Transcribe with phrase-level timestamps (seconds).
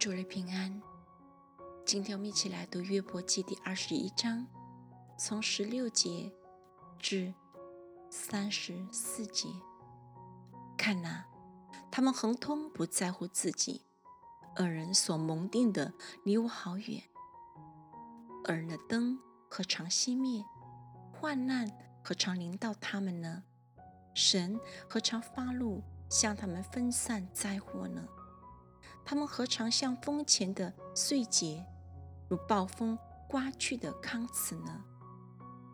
[0.00, 0.80] 主日平安。
[1.84, 4.46] 今天我们一起来读约伯记第二十一章，
[5.18, 6.32] 从十六节
[6.98, 7.34] 至
[8.08, 9.50] 三十四节。
[10.78, 11.26] 看呐，
[11.90, 13.82] 他们恒通不在乎自己，
[14.56, 15.92] 恶人所蒙定的
[16.24, 17.02] 离我好远。
[18.48, 19.18] 恶人的灯
[19.50, 20.42] 何尝熄灭？
[21.12, 21.70] 患难
[22.02, 23.42] 何尝临到他们呢？
[24.14, 24.58] 神
[24.88, 28.08] 何尝发怒，向他们分散灾祸呢？
[29.04, 31.64] 他们何尝像风前的碎秸，
[32.28, 32.98] 如暴风
[33.28, 34.84] 刮去的糠秕呢？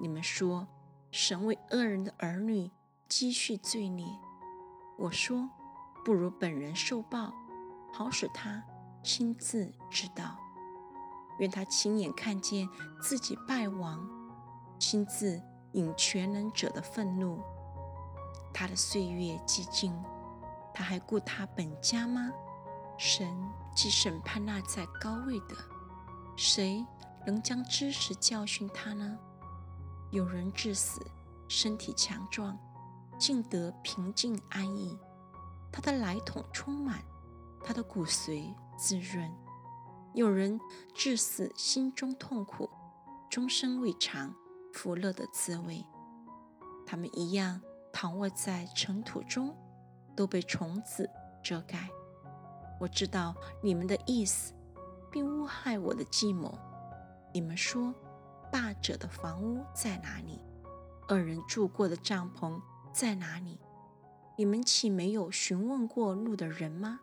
[0.00, 0.66] 你们说，
[1.10, 2.70] 神为恶人的儿女
[3.08, 4.06] 积蓄罪孽。
[4.98, 5.48] 我说，
[6.04, 7.32] 不如本人受报，
[7.92, 8.62] 好使他
[9.02, 10.36] 亲自知道。
[11.38, 12.68] 愿他亲眼看见
[13.00, 14.06] 自己败亡，
[14.78, 15.40] 亲自
[15.72, 17.40] 引全能者的愤怒。
[18.52, 19.94] 他的岁月寂静，
[20.74, 22.30] 他还顾他本家吗？
[23.02, 23.26] 神
[23.74, 25.56] 既审判那在高位的，
[26.36, 26.84] 谁
[27.26, 29.18] 能将知识教训他呢？
[30.10, 31.00] 有人至死，
[31.48, 32.58] 身体强壮，
[33.18, 34.98] 竟得平静安逸。
[35.72, 37.02] 他的来桶充满，
[37.64, 39.32] 他的骨髓滋润。
[40.12, 40.60] 有人
[40.94, 42.68] 至死，心中痛苦，
[43.30, 44.34] 终身未尝
[44.74, 45.82] 福乐的滋味。
[46.84, 47.62] 他们一样
[47.94, 49.56] 躺卧在尘土中，
[50.14, 51.08] 都被虫子
[51.42, 51.88] 遮盖。
[52.80, 54.54] 我知道你们的意思，
[55.12, 56.58] 并诬害我的计谋。
[57.32, 57.94] 你们说，
[58.50, 60.40] 霸者的房屋在哪里？
[61.10, 62.58] 恶人住过的帐篷
[62.92, 63.60] 在哪里？
[64.38, 67.00] 你们岂没有询问过路的人吗？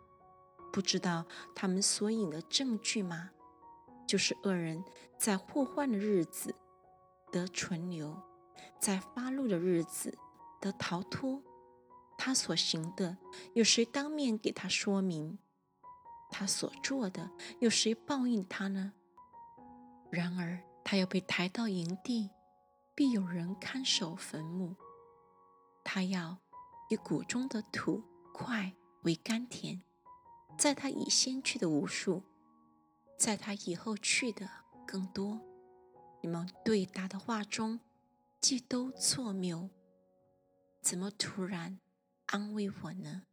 [0.72, 3.30] 不知道他们所引的证据吗？
[4.06, 4.82] 就是恶人
[5.16, 6.54] 在祸患的日子
[7.30, 8.20] 得存留，
[8.80, 10.18] 在发怒的日子
[10.60, 11.40] 得逃脱。
[12.18, 13.16] 他所行的，
[13.54, 15.38] 有谁当面给他说明？
[16.30, 18.92] 他所做的，有谁报应他呢？
[20.10, 22.30] 然而，他要被抬到营地，
[22.94, 24.76] 必有人看守坟墓。
[25.84, 26.38] 他要
[26.90, 28.72] 以谷中的土块
[29.02, 29.82] 为甘甜，
[30.58, 32.22] 在他已先去的无数，
[33.18, 34.48] 在他以后去的
[34.86, 35.40] 更多。
[36.22, 37.80] 你们对答的话中，
[38.40, 39.70] 既都错谬，
[40.80, 41.78] 怎么突然
[42.26, 43.24] 安慰我呢？